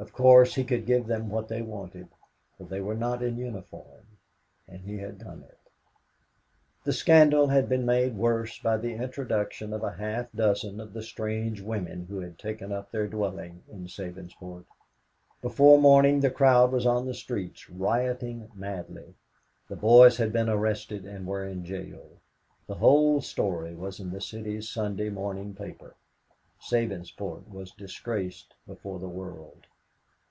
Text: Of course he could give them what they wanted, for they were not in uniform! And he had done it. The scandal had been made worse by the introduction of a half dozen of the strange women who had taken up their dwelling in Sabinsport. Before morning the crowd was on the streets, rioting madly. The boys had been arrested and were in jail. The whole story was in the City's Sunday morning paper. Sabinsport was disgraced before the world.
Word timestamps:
Of 0.00 0.12
course 0.12 0.56
he 0.56 0.64
could 0.64 0.84
give 0.86 1.06
them 1.06 1.30
what 1.30 1.46
they 1.46 1.62
wanted, 1.62 2.08
for 2.58 2.64
they 2.64 2.80
were 2.80 2.96
not 2.96 3.22
in 3.22 3.38
uniform! 3.38 4.04
And 4.66 4.80
he 4.80 4.98
had 4.98 5.18
done 5.18 5.44
it. 5.44 5.56
The 6.82 6.92
scandal 6.92 7.46
had 7.46 7.68
been 7.68 7.86
made 7.86 8.16
worse 8.16 8.58
by 8.58 8.76
the 8.76 8.92
introduction 8.96 9.72
of 9.72 9.84
a 9.84 9.92
half 9.92 10.30
dozen 10.32 10.80
of 10.80 10.92
the 10.92 11.02
strange 11.02 11.60
women 11.62 12.06
who 12.06 12.20
had 12.20 12.38
taken 12.38 12.72
up 12.72 12.90
their 12.90 13.06
dwelling 13.06 13.62
in 13.70 13.86
Sabinsport. 13.86 14.64
Before 15.40 15.80
morning 15.80 16.20
the 16.20 16.30
crowd 16.30 16.72
was 16.72 16.84
on 16.86 17.06
the 17.06 17.14
streets, 17.14 17.70
rioting 17.70 18.50
madly. 18.52 19.14
The 19.68 19.76
boys 19.76 20.16
had 20.16 20.32
been 20.32 20.48
arrested 20.48 21.06
and 21.06 21.24
were 21.24 21.46
in 21.46 21.64
jail. 21.64 22.04
The 22.66 22.74
whole 22.74 23.20
story 23.22 23.76
was 23.76 24.00
in 24.00 24.10
the 24.10 24.20
City's 24.20 24.68
Sunday 24.68 25.08
morning 25.08 25.54
paper. 25.54 25.94
Sabinsport 26.60 27.48
was 27.48 27.70
disgraced 27.70 28.54
before 28.66 28.98
the 28.98 29.08
world. 29.08 29.66